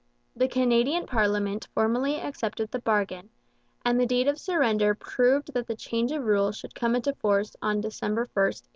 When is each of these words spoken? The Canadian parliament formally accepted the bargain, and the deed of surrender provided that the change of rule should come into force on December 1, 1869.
The 0.35 0.47
Canadian 0.47 1.05
parliament 1.05 1.67
formally 1.75 2.19
accepted 2.19 2.71
the 2.71 2.79
bargain, 2.79 3.29
and 3.85 3.99
the 3.99 4.07
deed 4.07 4.27
of 4.27 4.39
surrender 4.39 4.95
provided 4.95 5.53
that 5.53 5.67
the 5.67 5.75
change 5.75 6.11
of 6.11 6.23
rule 6.23 6.51
should 6.51 6.73
come 6.73 6.95
into 6.95 7.13
force 7.13 7.55
on 7.61 7.81
December 7.81 8.21
1, 8.21 8.21
1869. 8.33 8.69